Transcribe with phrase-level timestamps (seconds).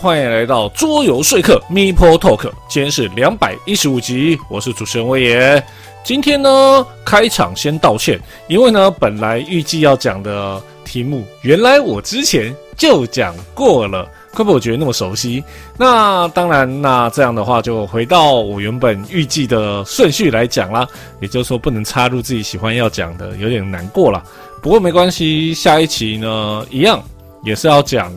[0.00, 5.62] 欢迎来到桌游说客，me po Talk，今天是两百一十五集，我是主持人威爷。
[6.02, 15.44] 今天呢，开场先道歉，因为呢，本来预计要讲的题目，原来我之前就讲过了，怪不得我觉得那么熟悉。
[15.76, 20.88] 那当然，那这样的话就回到我原本预计的顺序来讲啦，
[21.20, 24.24] 也就是说不能插入自己喜欢要讲的，有点难过了。
[24.62, 27.04] 不过没关系，下一期呢，一样
[27.44, 28.10] 也是要讲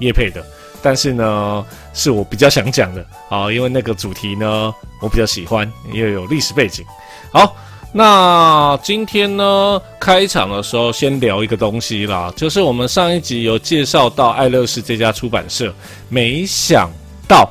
[0.00, 0.44] 叶配的。
[0.82, 6.84] 但是呢，是我比较想讲的啊，因为那个主题呢，我比较喜欢，又有历史背景。
[7.32, 7.54] 好，
[7.92, 15.72] 那今天呢，开场的时候先聊一个东西啦，就是我们上一集有介绍到爱乐士这家出版社，
[16.08, 16.90] 没想
[17.28, 17.50] 到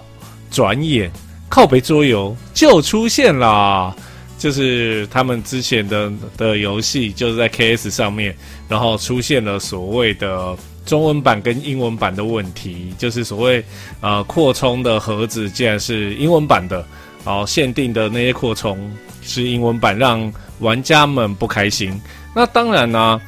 [0.49, 1.11] 转眼
[1.47, 3.95] 靠北桌游就出现啦，
[4.38, 8.36] 就是他们之前的的游戏就是在 KS 上面，
[8.67, 10.58] 然后出现了所谓的。
[10.90, 13.64] 中文版跟英文版的问题，就是所谓
[14.02, 16.84] 呃扩充的盒子，竟然是英文版的，
[17.23, 18.76] 然后限定的那些扩充
[19.22, 22.02] 是英文版，让玩家们不开心。
[22.36, 23.22] 那当然呢，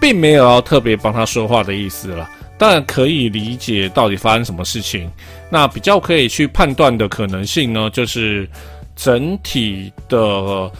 [0.00, 2.30] 并没有要特别帮他说话的意思了。
[2.56, 5.10] 当然可以理解到底发生什么事情。
[5.50, 8.48] 那比较可以去判断的可能性呢，就是
[8.94, 10.70] 整体的。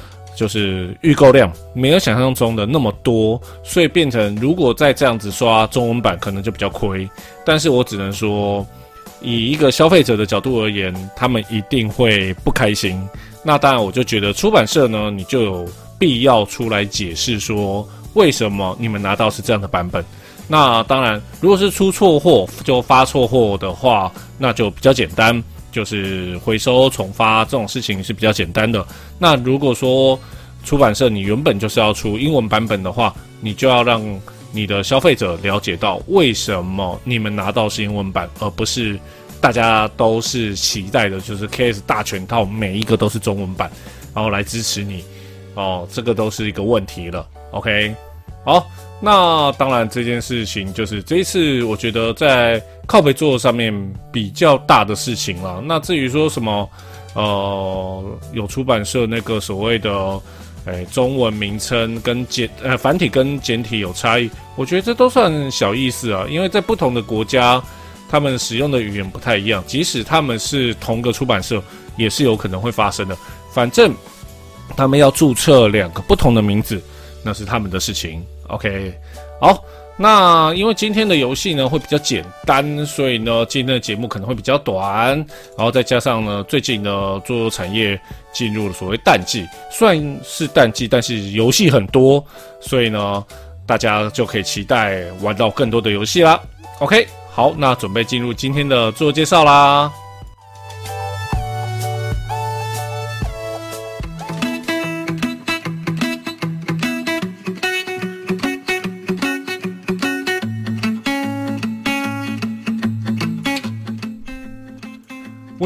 [0.40, 7.06] 就是预购量没有想象中的那么多，所以变成如果再这样子刷中文版，可能就比较亏。
[7.44, 8.66] 但是我只能说，
[9.20, 12.98] 以一个消费者的角度而言，他们一定会不开心。
[13.42, 15.68] 那当然，我就觉得出版社呢，你就有
[15.98, 20.02] 必要出来解释说，为什么你们拿到是这样的版本。
[20.48, 25.44] 那当然，如果是出错货就发错货的话，那就比较简单。
[25.70, 28.84] 就是回收重发这种事情是比较简单的。
[29.18, 30.18] 那如果说
[30.64, 34.02] 出版社你原本就是要出英文版本的话，你就要让
[34.52, 38.98] 你的消费者了解到为什么你们拿到是英文版，而不是
[39.40, 43.70] 大家都是期待的，就是 KS 大全套每一个都是中文版，
[44.14, 45.04] 然后来支持你。
[45.54, 47.26] 哦，这个都是一个问题了。
[47.50, 47.94] OK，
[48.44, 48.66] 好。
[49.02, 53.72] 那当然，这件事情就是这一次，我觉得在靠背座上面
[54.12, 55.62] 比较大的事情了。
[55.64, 56.68] 那至于说什么，
[57.14, 60.20] 呃，有出版社那个所谓的，
[60.66, 66.26] 哎，中文名称跟简呃繁体跟简体有差异，我觉得这都算小意思啊。
[66.28, 67.62] 因为在不同的国家，
[68.06, 71.62] 他们使用的语言不太一样，即使他们是同个出版社，
[71.96, 73.16] 也是有可能会发生的。
[73.50, 73.94] 反正
[74.76, 76.78] 他们要注册两个不同的名字，
[77.22, 78.24] 那是他们的事情。
[78.48, 78.92] OK，
[79.40, 79.62] 好，
[79.96, 85.16] 那因为今天的游戏呢会比较简单，所以呢今天的节目可能会比较短，
[85.56, 88.00] 然后再加上呢最近呢桌游产业
[88.32, 92.24] 进入了所谓淡季，算是淡季，但是游戏很多，
[92.60, 93.24] 所以呢
[93.66, 96.40] 大家就可以期待玩到更多的游戏啦。
[96.80, 99.92] OK，好，那准备进入今天的自我介绍啦。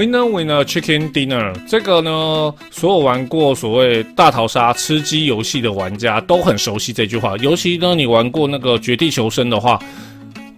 [0.05, 7.35] Winner Winner Chicken Dinner，这个呢，所有玩过所谓大逃杀吃鸡游戏的玩家都很熟悉这句话。
[7.39, 9.81] 尤其呢，你玩过那个绝地求生的话，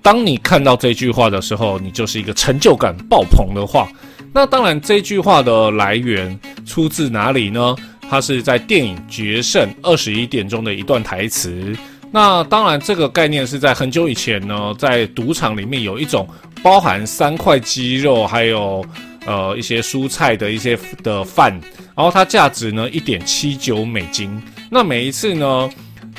[0.03, 3.89] 当你看到这句话的时候，你就是一个成就感爆棚的话。
[4.33, 6.37] 那当然，这句话的来源
[6.67, 7.77] 出自哪里呢？
[8.11, 11.73] 它是在电影《决胜二十一点钟》的一段台词。
[12.11, 16.29] 那当然，这个概念是在很久以前呢，在赌场里面有一种
[16.65, 18.85] 包含三块鸡肉还有。
[19.27, 21.53] 呃，一些蔬菜的一些的饭，
[21.97, 24.31] 然后它价值呢一点七九美金。
[24.71, 25.69] 那每一次呢，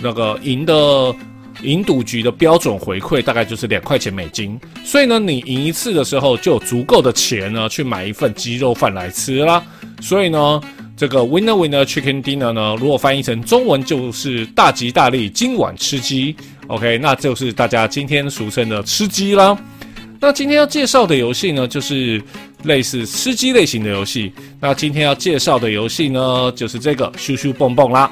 [0.01, 1.15] 那个赢的
[1.63, 4.59] 赢赌局的标准回馈大概就是两块钱美金。
[4.83, 9.63] 所以呢，你赢一次的时候就有足够的钱呢去买一份鸡肉饭来吃啦。
[10.01, 10.61] 所以呢，
[10.95, 16.35] 这个 Winner Winner Chicken Dinner 呢，如果翻译成中文就是大吉大利，今晚吃鸡。
[16.67, 19.57] OK，那就是大家今天俗称的吃鸡啦。
[20.19, 22.21] 那今天要介绍的游戏呢，就是
[22.63, 24.33] 类似吃鸡类型的游戏。
[24.59, 28.11] 那今天要介绍的游戏呢，就是这个咻咻蹦蹦啦。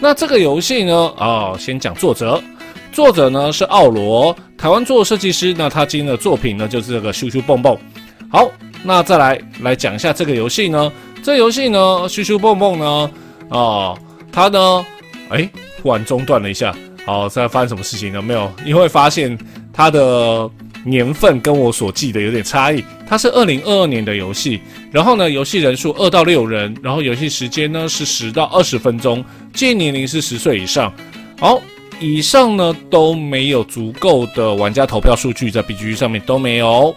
[0.00, 2.42] 那这个游戏呢，哦，先讲作者，
[2.92, 5.54] 作者呢是奥罗，台湾做设计师。
[5.56, 7.76] 那他今天的作品呢，就是这个咻咻蹦蹦。
[8.30, 8.50] 好，
[8.82, 10.92] 那再来来讲一下这个游戏呢。
[11.22, 11.78] 这游戏呢，
[12.08, 13.10] 咻咻蹦蹦呢，
[13.50, 13.98] 哦，
[14.32, 14.86] 它呢，
[15.30, 15.48] 哎，
[15.82, 16.74] 忽然中断了一下。
[17.04, 18.20] 好，在发生什么事情呢？
[18.20, 19.38] 没有，因为发现
[19.72, 20.50] 它的。
[20.86, 24.60] 年份跟我所记的有点差异，它是二零二二年的游戏，
[24.92, 30.92] 然后呢，游戏人数二到六人，然后游戏时间呢是十到二十分钟，建议年龄是十岁以上。
[31.38, 31.60] 好，
[31.98, 36.94] 以上呢都没有足够的玩家投票数据在 B G 上面都没有。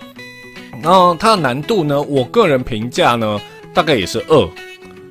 [0.81, 3.42] 然后它的难度呢，我个人评价呢，
[3.74, 4.50] 大概也是二，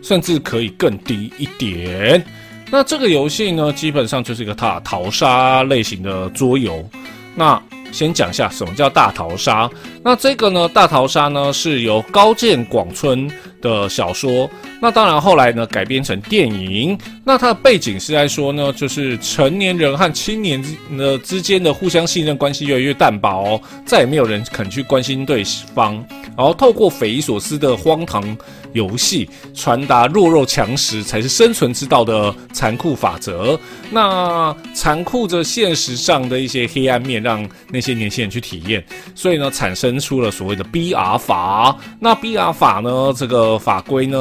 [0.00, 2.24] 甚至可以更低一点。
[2.70, 6.88] 那这个游戏呢，基本上就是一个塔逃杀类型的桌游。
[7.34, 7.60] 那
[7.92, 9.68] 先讲一下什么叫大逃杀。
[10.02, 13.30] 那这个呢，大逃杀呢是由高见广春
[13.60, 14.48] 的小说。
[14.80, 16.96] 那当然后来呢改编成电影。
[17.24, 20.62] 那它的背景是在说呢，就是成年人和青年
[20.96, 25.44] 的之间的互相信任关系越来越淡薄，再也没有人肯去关心对
[25.74, 26.02] 方。
[26.36, 28.36] 然后透过匪夷所思的荒唐
[28.72, 33.58] 游戏，传达弱肉强食才是生存之道的残酷法则。
[33.90, 37.46] 那残酷着现实上的一些黑暗面，让
[37.80, 38.84] 些年轻人去体验。
[39.14, 41.76] 所以呢，产生出了所谓的 BR 法。
[42.00, 44.18] 那 BR 法呢，这个法规呢，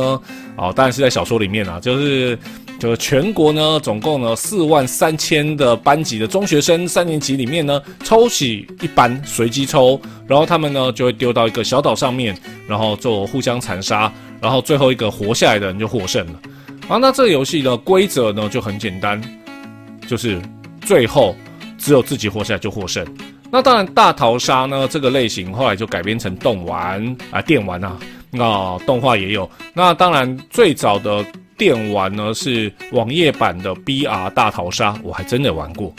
[0.56, 2.38] 哦，当然是在小说里面啊，就是。
[2.80, 12.38] 就是全国呢，总共呢四万三千的班级的中学生，三年级里面呢，抽起一班随机抽，然后他们呢就会丢到一个小岛上面，
[12.68, 16.40] 然后做互相残杀，然后最后一个活下来的人就获胜了。
[16.88, 19.20] 啊，那这个游戏的规则呢就很简单，
[20.08, 20.40] 就是
[20.82, 21.36] 最后
[21.80, 23.04] 只有自己活下来就获胜。
[23.52, 27.98] 那当然，大逃杀呢这个类型后来就改编成动玩啊电玩啊，
[28.32, 29.50] 那动画也有。
[29.74, 31.26] 那当然最早的。
[31.60, 35.92] 电玩呢是网页版的 BR 大逃杀，我还真的玩过。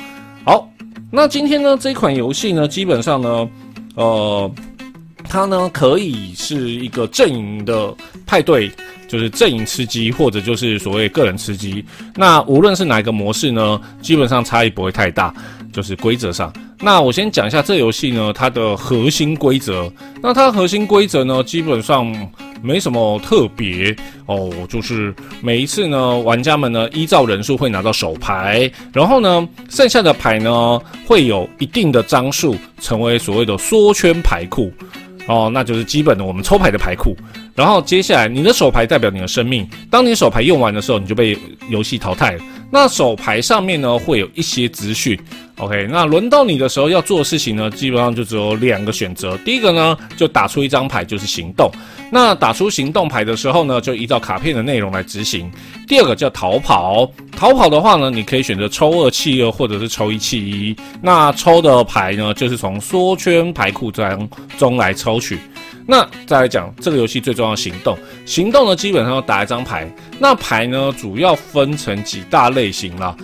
[0.45, 0.71] 好，
[1.11, 3.49] 那今天呢这款游戏呢，基本上呢，
[3.97, 4.49] 呃，
[5.25, 7.93] 它呢可以是一个阵营的
[8.25, 8.71] 派对，
[9.09, 11.85] 就是阵营吃鸡，或者就是所谓个人吃鸡。
[12.15, 15.35] 那无论是哪一个模式呢，基本上差异不会太大，
[15.73, 16.53] 就是规则上。
[16.81, 19.93] 那我先讲一下这游戏呢它的核心规则。
[20.23, 22.15] 那它核心规则呢，基本上。
[22.61, 23.95] 没什么特别
[24.27, 34.73] 哦，就是每一次呢，玩家们呢依照人数会拿到手牌，然后呢，剩下的牌呢会有一定的张数，成为所谓的缩圈牌库
[35.29, 37.17] 哦，那就是基本的我们抽牌的牌库。
[37.55, 41.39] 然后接下来，你的手牌代表你的生命，当你手牌用完的时候，你就被
[41.69, 42.37] 游戏淘汰。
[42.73, 45.17] 那手牌上面呢会有一些资讯。
[45.59, 49.37] OK，那轮到你的时候要做的事情呢，基本上就只有两个选择。
[49.39, 51.69] 第一个呢，就打出一张牌，就是行动。
[52.13, 55.51] 那打出行动牌的时候呢，就依照卡片的内容来执行。
[55.89, 57.11] 第二个叫逃跑。
[57.37, 60.77] 逃跑的话呢，你可以选择抽二弃二，或者是抽一弃一。
[61.03, 65.41] 那抽的牌呢，就是从缩圈牌库当中来抽取。
[65.91, 67.99] 那再来讲这个游戏最重要的行动。
[68.27, 69.91] 行动呢，基本上要打一张牌。
[70.21, 73.17] 那牌呢，主要分成几大类型了。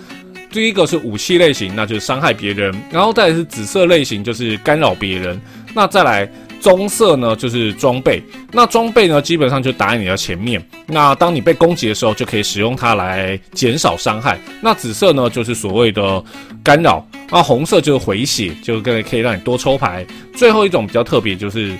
[0.55, 5.37] 第一个是武器类型，那就是伤害别人；然后再来是紫色类型，就是干扰别人；
[5.73, 6.25] 那再来
[6.61, 8.23] 棕色呢，就是装备。
[8.53, 10.65] 那装备呢，基本上就打在你的前面。
[10.87, 14.39] 那当你被攻击的时候，就可以使用它来减少伤害。
[14.61, 16.23] 那紫色呢，就是所谓的
[16.63, 20.07] 干扰；那红色就是回血，就可以可以让你多抽牌。
[20.37, 21.73] 最后一种比较特别，就是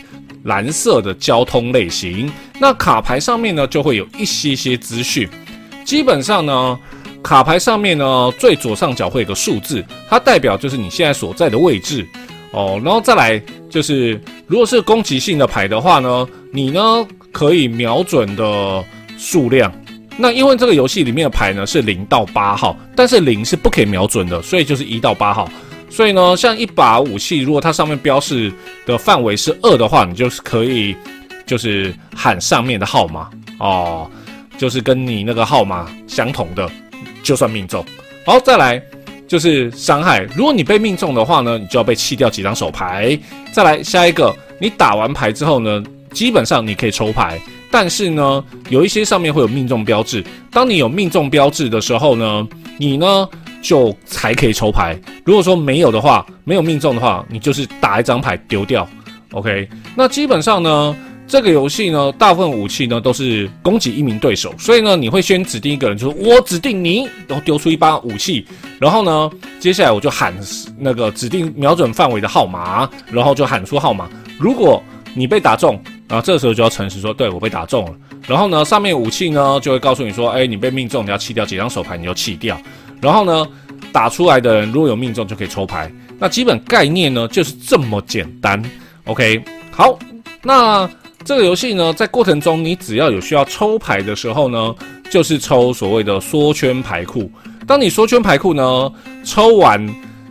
[0.43, 2.29] 蓝色的交通类型。
[2.59, 5.29] 那卡牌上面呢，就会有一些些资讯。
[5.85, 6.77] 基本上呢。
[7.25, 12.07] 卡牌上面呢，最左上角会有个数字，它代表就是你现在所在的位置
[12.51, 12.79] 哦。
[12.85, 18.85] 然后再来就是，如果是攻击性的牌的话呢，你呢可以瞄准的
[19.17, 19.73] 数量。
[20.17, 25.49] 那因为这个游戏里面的牌呢是零到八号，但是零是不可以瞄准的，所以就是一到八号。
[25.89, 28.53] 所以呢，像一把武器，如果它上面标示
[28.85, 30.95] 的范围是二的话，你就是可以
[31.43, 34.07] 就是喊上面的号码哦，
[34.59, 36.69] 就是跟你那个号码相同的。
[37.25, 37.83] 就算命中，
[38.23, 38.79] 好，再来
[39.27, 40.21] 就是伤害。
[40.37, 43.17] 如果你被命中的话呢，你就要被弃掉几张手牌。
[43.51, 47.41] 再来下一个，你打完牌之后呢，基本上你可以抽牌，
[47.71, 50.23] 但是呢，有一些上面会有命中标志。
[50.51, 53.27] 当你有命中标志的时候呢，你呢
[53.59, 54.95] 就才可以抽牌。
[55.25, 58.87] 如果说没有的话，没有命中的话，你就是打一张牌丢掉。
[59.31, 60.95] OK，那基本上呢。
[61.27, 68.45] 这个游戏呢，大部分武器呢都是攻击一名对手，所以呢，你会先指定一个人，就是我指定你，然后丢出一把武器，
[68.79, 69.29] 然后呢，
[69.59, 70.33] 接下来我就喊
[70.77, 74.07] 那个指定瞄准范围的号码，然后就喊出号码。
[74.37, 74.81] 如果
[75.15, 77.91] 你被打中，啊，这时候就要诚实说，对我被打中了。
[78.27, 82.55] 然后呢，上面武器呢就会告诉你说，哎，你被命中，你要弃掉几张手牌，你就弃掉。
[83.01, 83.47] 然后呢，
[83.91, 85.91] 打出来的人如果有命中就可以抽牌。
[86.19, 88.63] 那基本概念呢就是这么简单。
[89.05, 89.97] OK，好，
[90.43, 90.87] 那。
[91.25, 94.75] 这个游戏呢，在过程中你只要有需要抽牌的时候呢，
[95.09, 97.29] 就是抽所谓的缩圈牌库。
[97.65, 98.91] 当你缩圈牌库呢
[99.23, 99.83] 抽完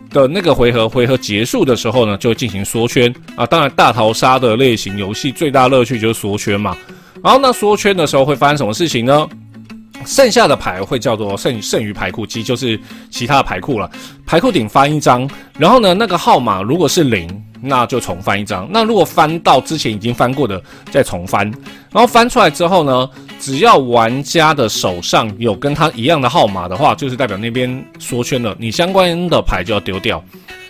[0.09, 3.45] 的那个回合，回合结束的时候呢，就进行缩圈啊。
[3.45, 6.77] 当然，大逃杀的类型游戏最大乐趣就是缩圈嘛。
[7.21, 9.27] 然后那缩圈的时候会发生什么事情呢？
[10.05, 13.89] 剩下的牌会叫做剩剩余牌库，其实就是其他的牌库了。
[14.25, 17.27] 牌库顶翻一张，然后呢，那个号码如果是零，
[17.61, 18.67] 那就重翻一张。
[18.71, 21.45] 那如果翻到之前已经翻过的，再重翻。
[21.91, 23.09] 然后翻出来之后呢，
[23.39, 30.23] 只要玩家的手上有跟他一样的号码的话，就是代表那边缩圈了，你相关的牌就要丢掉。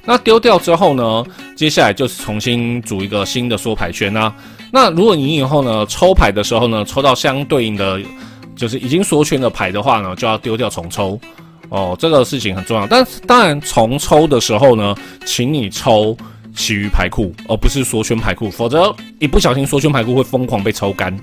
[0.06, 1.24] 那丢掉之后呢，
[1.56, 4.34] 接下来就是重新组一个新的缩牌圈啊。
[4.72, 8.00] 那如果你以后呢抽牌的时候呢，抽到相对应的。
[8.56, 11.20] 就是已经缩圈的牌的话呢，就要丢掉重抽
[11.70, 12.88] 哦，这个事情很重要。
[12.88, 14.96] 但是当然重抽的时候呢，
[15.26, 16.16] 请你抽
[16.56, 21.16] 其余牌库，而不是缩圈牌库，否则一不小心缩圈牌库会疯狂被抽干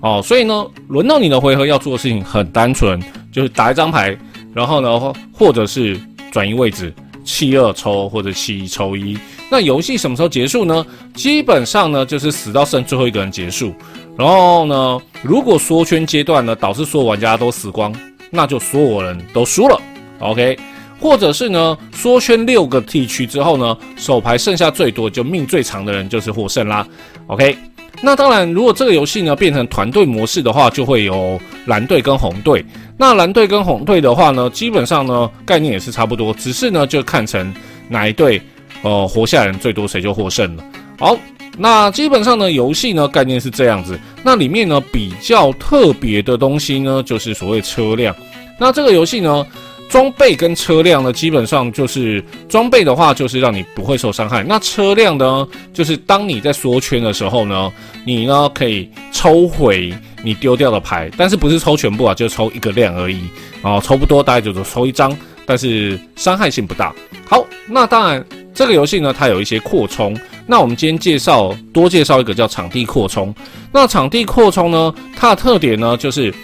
[0.00, 0.22] 哦。
[0.24, 2.98] 所以呢，轮到你的回合要做的事情很单纯，
[3.30, 4.16] 就是打一张牌，
[4.54, 6.00] 然后呢，或者是
[6.30, 9.18] 转移位置，七二抽或者七一抽一。
[9.50, 10.86] 那游戏什么时候结束呢？
[11.12, 13.74] 基本上呢，就是死到剩最后一个人结束。
[14.16, 17.94] 然后呢，如果缩圈阶段呢导致所有玩家都死光，
[18.30, 19.80] 那就所有人都输了。
[20.18, 20.56] OK，
[21.00, 26.86] 或者是呢，缩圈六个 T 区之后呢，手牌剩下最多就命最长的人就是获胜啦。
[27.26, 27.56] OK，
[28.02, 32.64] 那当然，如果这个游戏呢变成团队模式的话，就会有蓝队跟红队。
[32.98, 37.52] 那蓝队跟红队的话呢，基本上呢概念也是差不多，只是呢就看成
[37.88, 38.40] 哪一队
[38.82, 40.64] 呃活下来人最多，谁就获胜了。
[40.98, 41.16] 好。
[41.58, 43.98] 那基本上呢，游戏呢概念是这样子。
[44.22, 48.14] 那里面呢比较特别的东西呢，就是所谓车辆。
[48.58, 49.46] 那这个游戏呢，
[49.88, 54.42] 装备跟车辆呢，基本上就是装备的话，就是让你不会受伤害。
[54.42, 57.72] 那车辆呢，就是当你在缩圈的时候呢，
[58.06, 59.92] 你呢可以抽回
[60.22, 63.20] 你丢掉的牌，但是不是抽全部啊，就抽一个量而已。
[63.62, 66.48] 哦，抽不多，大概就是抽一张，但是伤害。
[66.48, 66.94] 性不大。
[67.26, 70.16] 好，那当然这个游戏呢，它有一些扩充。
[70.46, 73.34] 那我们今天介绍多介绍一个叫场地扩充。
[73.72, 76.34] 那场地扩充呢，它的特点呢，就是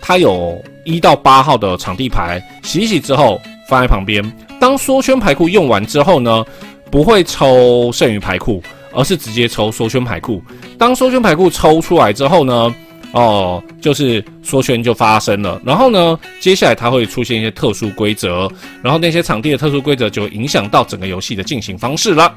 [0.00, 4.22] 它有一到八号的场地牌，洗洗之后放在旁边。
[4.60, 6.44] 当缩圈牌库用完之后呢，
[6.90, 10.42] 不会抽剩余牌库，而是直接抽缩圈牌库。
[10.78, 12.74] 当缩圈牌库抽出来之后呢，
[13.12, 15.60] 哦，就是缩圈就发生了。
[15.64, 18.50] 然后呢，接下来它会出现一些特殊规则，
[18.82, 22.34] 然后那些场地的特殊规则就影响到整个游戏的进行方式了。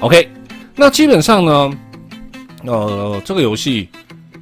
[0.00, 0.28] OK。
[0.80, 1.70] 那基本上呢，
[2.64, 3.86] 呃，这个游戏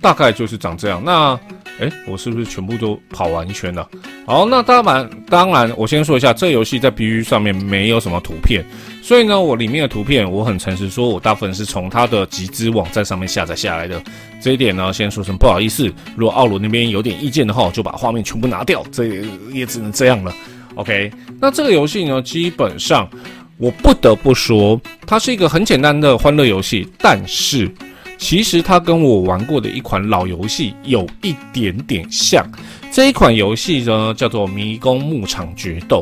[0.00, 1.02] 大概就是长这样。
[1.04, 1.36] 那，
[1.80, 3.88] 诶，我是不是全部都跑完一圈了？
[4.24, 8.64] 好，那当然，当然，我先说一下，这游戏在 B U 上面没有什么图片，
[9.02, 14.00] 所以呢，我里面的图片我很诚实说，我大部分是从它的集资网站上面下载下来的。
[14.40, 15.92] 这一点呢，先说声不好意思。
[16.14, 19.06] 如果奥鲁那边有点意见的话，我就把画面全部拿掉，这
[19.52, 20.32] 也只能这样了。
[20.76, 23.10] OK，那这个游戏呢，基本上。
[23.58, 27.68] 我不得不说，它是一个很简单的欢乐游戏，但是
[28.16, 32.44] 其实它跟我玩过的一款老游戏有一点点像。
[32.92, 36.00] 这一款游戏呢叫做《迷宫牧场决斗》。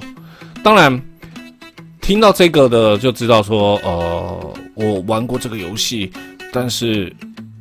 [0.63, 1.03] 当然，
[2.03, 6.13] 听到这个的就知道说，呃，我玩过这个游戏，
[6.53, 7.11] 但是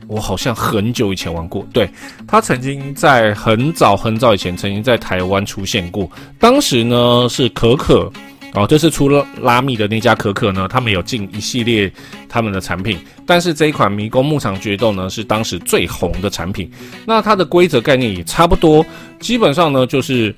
[0.07, 1.65] 我好像很久以前玩过。
[1.71, 1.89] 对，
[2.27, 8.11] 它曾经在很早很早以前曾经在台湾出现过，当时呢是可可。
[8.55, 11.91] 哦，就是除了拉米的那家可可呢，他们有进一系列
[12.29, 16.71] 他们的产品，但是这一款迷宫牧场决斗呢是当时最红的产品。
[17.05, 18.85] 那它的规则概念也差不多，
[19.19, 20.33] 基本上呢就是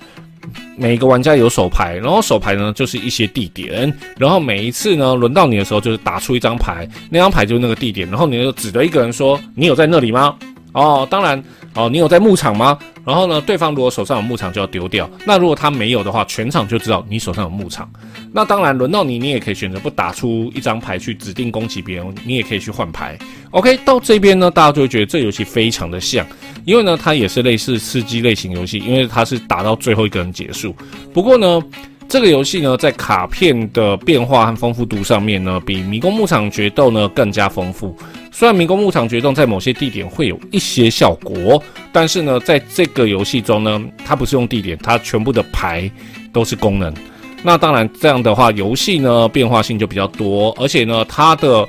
[0.75, 10.35] 每个玩家有手牌，然后手牌呢就是一些地点，然后每一次呢轮到你的时候就是打出一张牌，那张牌就是那个地点，然后你就指着一个人说：“你有在那里吗？”
[10.77, 11.43] 哦，当然，
[11.73, 12.77] 哦，你有在牧场吗？
[13.03, 15.09] 然后呢，对方如果手上有牧场就要丢掉。
[15.25, 17.89] 那如果他没有的话，全场就知道你手上有牧场。
[18.31, 23.17] 那当然，轮到你，你也可以选择不打出一张牌去指定攻击别人，你也可以去换牌。
[23.49, 26.23] OK，到这边呢，大家就会觉得这游戏非常的像，
[26.63, 30.75] 因为呢，它也是类似吃鸡类型游戏，因为它是打到最后一个人结束。
[31.11, 31.59] 不过呢，
[32.07, 37.97] 这个游戏呢，在卡片的变化和丰富度上面呢，比迷宫牧场决斗呢更加丰富。
[38.37, 41.59] 虽然迷宫牧场决斗在某些地点会有一些效果，
[41.91, 45.89] 但是呢，在这个游戏中呢，它不是用地点，它全部的牌
[46.31, 46.93] 都是功能。
[47.41, 51.67] 那当然，这样的话，游戏呢变化性就比较多，而且呢，它的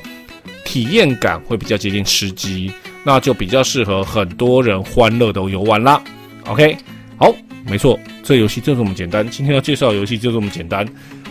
[0.62, 2.70] 体验感会比较接近吃鸡，
[3.02, 5.98] 那就比较适合很多人欢乐的游玩啦。
[6.48, 6.76] OK，
[7.16, 7.34] 好，
[7.66, 9.26] 没错，这游戏就这么简单。
[9.26, 10.86] 今天要介绍的游戏就这么简单。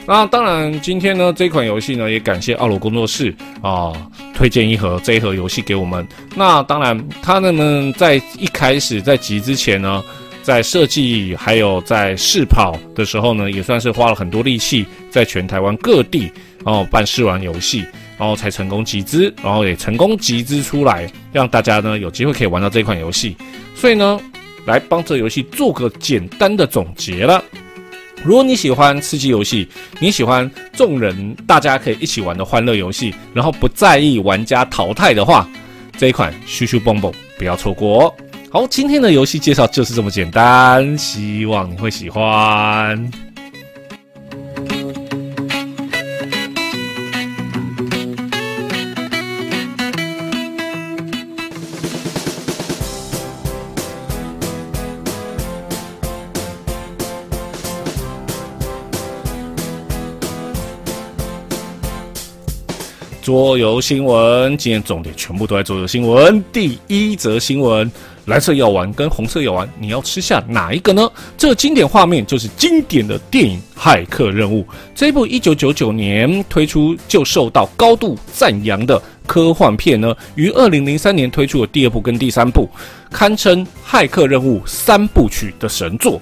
[0.08, 3.92] 那当然，今天呢这款游戏呢也感谢奥罗工作室啊
[4.34, 6.08] 推荐一盒这一盒游戏给我们。
[6.34, 10.02] 那当然，他们在一开始在集之前呢，
[10.42, 16.32] 在设计还有在试跑的时候呢，也算是花了很多力气，在全台湾各地
[16.64, 17.86] 然后办试玩游戏，
[18.18, 23.36] 然后才成功集资，然后也成功集资出来，让大家呢有机会可以玩到这款游戏。
[23.76, 24.18] 所以呢。
[24.66, 27.42] 来帮这游戏做个简单的总结了。
[28.24, 29.68] 如果你喜欢吃鸡游戏，
[30.00, 35.48] 你喜欢众人大家可以一起玩的欢乐游戏，然后不在意玩家淘汰的话，
[35.98, 38.14] 这一款咻咻蹦蹦不要错过哦。
[38.50, 43.27] 好，今天的游戏介绍就是这么简单，希望你会喜欢。
[63.28, 66.42] 桌游新闻，今天重点全部都在桌游新闻。
[66.50, 67.92] 第一则新闻：
[68.24, 71.12] 蓝色药丸跟红色药丸，你要吃下哪一个呢？
[71.38, 74.62] 这经典画面就是经典的电影《骇客任务》。
[74.96, 82.70] 这部一九九九年推出就受到高度赞扬的科幻片呢，于二零零三年推出了第二部跟第三部，
[83.12, 86.22] 堪称《骇客任务》三部曲的神作。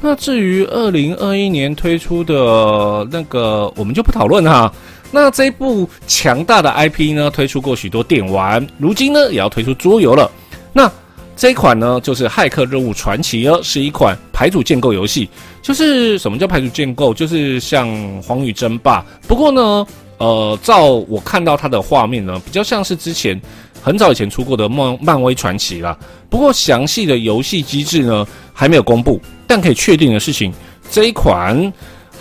[0.00, 4.72] 那至于二零二一年推出的那个，我们就不讨论哈。
[5.12, 10.30] 那这部强大的 IP 呢，推出过许多电玩，如今呢也要推出桌游了。
[10.72, 10.90] 那
[11.36, 15.28] 这一款呢，就是《骇客任务传奇》哦，是一款牌组建构游戏。
[15.62, 17.12] 就是什么叫牌组建构？
[17.12, 17.88] 就是像
[18.22, 19.86] 《黄宇争霸》，不过呢，
[20.18, 23.40] 呃，照我看到它的画面呢，比较像是之前
[23.82, 25.98] 很早以前出过的漫漫威传奇啦。
[26.28, 29.20] 不过详细的游戏机制呢，还没有公布。
[29.46, 30.52] 但可以确定的事情，
[30.88, 31.72] 这一款。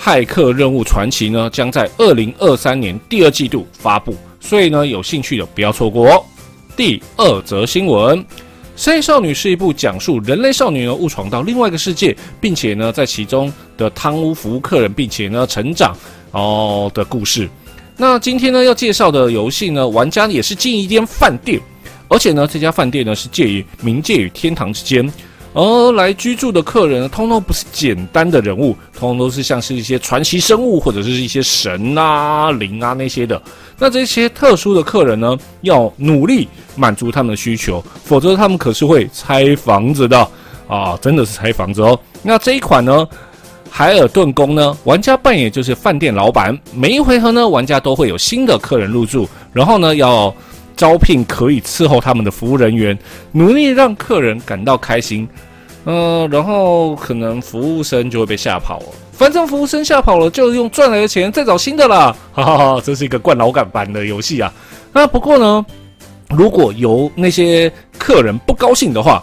[0.01, 6.23] 骇客任务传奇呢，将在二零二三年第二季度发布，所以呢，有兴趣的不要错过哦。
[6.77, 8.17] 第二则新闻，
[8.77, 15.93] 《深夜少女》是一部讲述人类少女呢误闯到另外一个世界，并且呢，在其中的贪污服务客人，并且呢成长
[16.31, 17.49] 哦的故事。
[17.97, 21.59] 那今天呢要介绍的游戏呢，玩家也是进一间饭店，
[22.07, 25.11] 而且呢，这家饭店呢是介于冥界与天堂之间。
[25.53, 33.41] 而来居住的客人，通通不是简单的人物，通通都是像是一些传奇生物，或者是一些神啊、灵啊那些的。
[33.77, 40.27] 那这些特殊的客人呢，要努力满足他们的需求，否则他们可是会拆房子的
[40.67, 40.97] 啊！
[41.01, 41.99] 真的是拆房子哦。
[42.21, 43.07] 那这一款呢，
[43.71, 50.33] 海尔顿宫呢，玩家扮演就是饭店老板，每一回合呢，玩家都会有新的客人入住，然后呢，要。
[50.79, 52.97] 招聘可以伺候他们的服务人员，
[53.33, 55.27] 努力让客人感到开心。
[55.83, 58.85] 嗯，然后可能服务生就会被吓跑了。
[59.11, 62.15] 反正服务生吓跑了，就用赚来的钱再找新的啦。
[62.31, 64.53] 哈哈哈，这是一个灌老感版的游戏啊。
[64.93, 65.65] 那不过呢，
[66.29, 69.21] 如果由那些客人不高兴的话，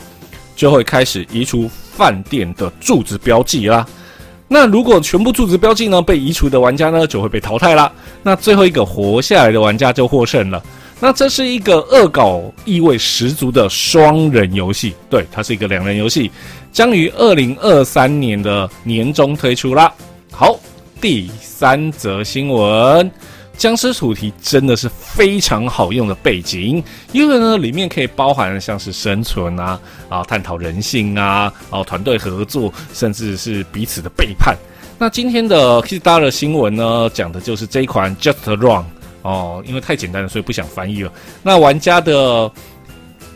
[0.55, 3.87] 就会开始移除饭店的住址标记啦。
[4.47, 7.91] 那如果全部住址标记呢被移除的玩家呢，就会被淘汰啦。
[8.23, 10.63] 那最后一个活下来的玩家就获胜了。
[10.99, 16.31] 那这是一个恶搞意味十足的双人游戏，对，它是一个两人游戏，
[16.73, 19.93] 将于二零二三年的年中推出啦。
[20.33, 20.59] 好，
[20.99, 23.11] 第三则新闻，
[23.59, 26.83] 僵尸主题真的是非常好用的背景，
[27.13, 29.79] 因为呢，里面可以包含像是生存啊，
[30.09, 34.57] 啊，探讨人性啊，啊，团队合作，甚至是彼此的背叛。
[34.99, 38.83] 那今天的 Kida 的新闻呢，讲的就是这一款 Just Run。
[39.27, 41.13] 哦，因为太简单了，所以不想翻译了。
[41.43, 42.49] 那玩家的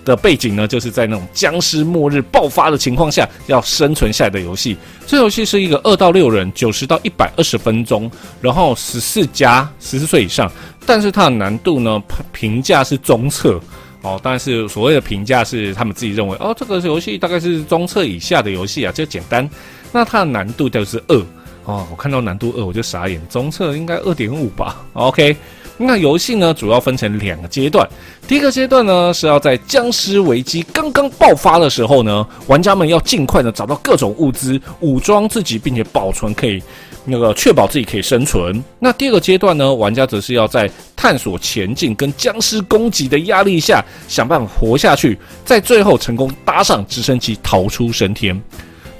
[0.04, 4.76] 的背景呢，就是在那种僵尸末日爆发的情况下，要生存下来的游戏。
[5.04, 8.08] 这游戏是一个二到六人，九十到一百二十分钟，
[8.40, 10.48] 然后十四加十四岁以上。
[10.86, 12.00] 但是它的难度呢，
[12.30, 13.60] 评价是中测
[14.02, 14.20] 哦。
[14.22, 19.48] 但是所谓的评价是他们自己认为哦，这个游戏大概是中测以下的游戏啊，就简单。
[19.90, 21.16] 那它的难度就是二
[21.64, 21.84] 哦。
[21.90, 25.36] 我看到难度二我就傻眼，中测应该二点五吧？OK。
[25.82, 27.88] 那游戏呢，主要分成两个阶段。
[28.28, 36.62] 第一个阶段呢，是要在僵尸危机刚刚爆发的时候呢，玩家们要尽快的找到各种物资，武装自己，并且保存，可以
[37.06, 38.62] 那个确保自己可以生存。
[38.78, 48.38] 那第二个阶段呢，玩家则是要在探索前进跟僵尸攻击的压力下，想办法活下去，在最后成功搭上直升机逃出升天。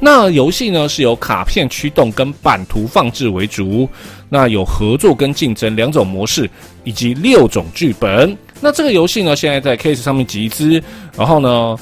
[0.02, 3.86] 那游戏呢是由卡片驱动跟版图放置为主，
[4.30, 6.48] 那有合作跟竞争两种模式，
[6.84, 8.36] 以及六种剧本。
[8.62, 10.82] 那这个游戏呢现在在 Case 上面集资，
[11.16, 11.76] 然后呢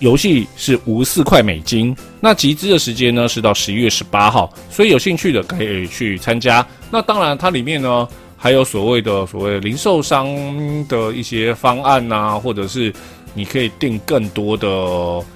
[0.00, 1.96] 游戏是五四块美金。
[2.20, 6.66] 那集资的时间呢是到十一月十八号，所以有兴趣的可以去参加。
[6.90, 10.26] 那当然它里面呢还有所谓的所谓零售商
[10.88, 12.92] 的一些方案呐，或者是
[13.34, 14.66] 你可以订更多的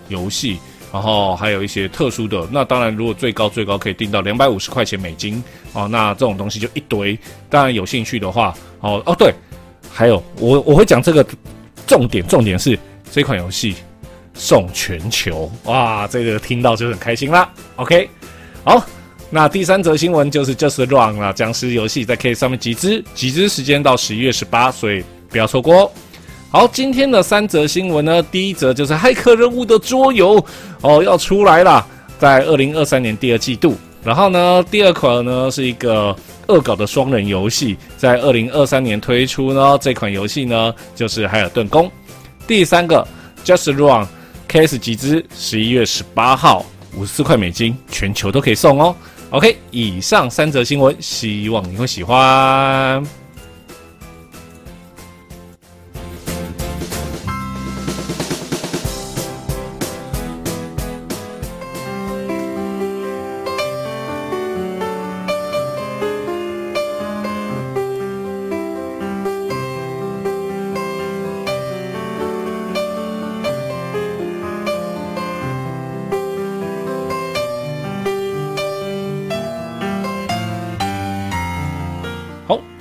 [0.09, 0.59] 游戏。
[0.97, 7.19] 然后还有一些特殊的，那当然，如果最高最高可以定到两百五十块钱美金哦，那这种东西就一堆。
[7.51, 9.31] 当然有兴趣的话，哦哦对，
[9.93, 11.23] 还有我我会讲这个
[11.87, 12.79] 重点，重点是
[13.13, 13.75] 这款游戏
[14.33, 17.47] 送全球，哇，这个听到就很开心啦。
[17.77, 18.09] OK，
[18.65, 18.83] 好，
[19.29, 25.91] 那第三则新闻就是 Just Run 了，僵尸游戏在 K 上面集资，集资时间到十一月十八，所以不要错过哦。
[26.57, 30.43] 好，今天的三则新闻呢，第一则就是骇客任务的桌游
[30.81, 31.87] 哦要出来了，
[32.19, 33.77] 在二零二三年第二季度。
[34.03, 36.17] 然后呢，第二款呢是一个
[36.47, 39.77] 恶搞的双人游戏，在二零二三年推出呢。
[39.83, 41.85] 这款游戏呢就是《海尔顿宫》。
[42.47, 43.07] 第三个
[43.45, 44.09] Just Run
[44.49, 46.65] 开始集资，十一月十八号，
[46.97, 48.97] 五十四块美金，全球都可以送哦。
[49.29, 53.05] OK，以上三则新闻，希望你会喜欢。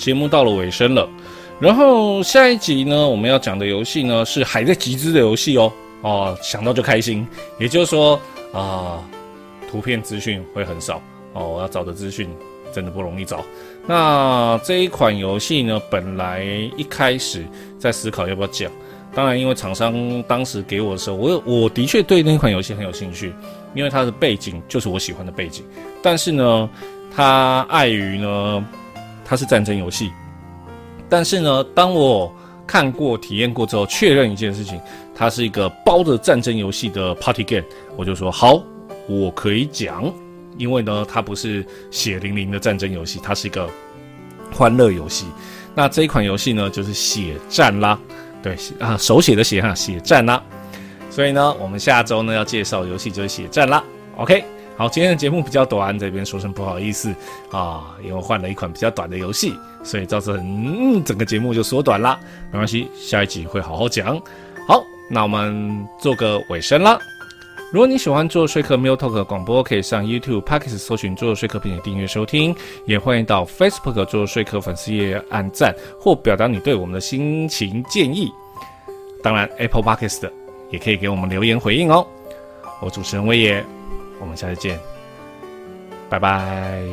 [0.06, 1.10] 节目到了尾声了，
[1.60, 7.28] 然后下一集呢，我们要讲的游戏呢是还在集资的游戏哦哦，想到就开心。
[7.60, 8.22] 也就是说
[8.54, 9.04] 啊，
[9.68, 11.02] 图片资讯会很少
[11.34, 12.30] 哦，我要找的资讯
[12.72, 13.44] 真的不容易找。
[13.88, 16.44] 那这一款游戏呢，本来
[16.78, 17.44] 一开始
[17.80, 18.72] 在思考要不要讲，
[19.16, 23.34] 当然因为厂商当时给我的时候，我我的确对那款游戏很有兴趣，
[23.74, 25.66] 因为它的背景就是我喜欢的背景，
[26.00, 26.70] 但是呢，
[27.12, 28.64] 它碍于呢。
[29.26, 30.12] 它是战争游戏，
[31.10, 32.32] 但是呢，当我
[32.68, 34.80] 看过、体验过之后，确认一件事情，
[35.16, 37.66] 它是一个包着战争游戏的 party game，
[37.98, 38.64] 我就说好，
[39.10, 40.14] 我可以讲，
[40.58, 43.68] 因为呢，它不是血淋淋的战争游戏，它是一个
[44.54, 45.26] 欢乐游戏。
[45.74, 48.00] 那这一款游戏呢，就是血战啦，
[48.42, 50.42] 对啊，手写的写哈，血战啦。
[51.10, 53.84] 所以呢，我们下周呢要介绍游戏就是血战啦。
[54.18, 54.46] OK。
[54.78, 57.16] 好，今天的节目比较短，这边说声不好意思
[57.50, 62.20] 啊，因为换了一款比较短的游戏，所以造成整个节目就缩短了。
[62.52, 64.20] 没关系，下一集会好好讲。
[64.68, 67.00] 好，那我们做个尾声啦。
[67.72, 72.54] 如果你喜欢做说客 m i l Talk 广播，可以上 YouTube、p a c k e s 搜寻做说客，并且订阅收听。
[72.86, 78.30] 也欢迎到 Facebook 做说客粉丝页按赞或表达你对我们的心情建议。
[79.24, 80.32] 当然，Apple p a c k e s 的
[80.70, 82.06] 也可以给我们留言回应哦。
[82.82, 83.66] 我主持人威爷。
[84.20, 84.80] 我们下次见，
[86.10, 86.84] 拜拜。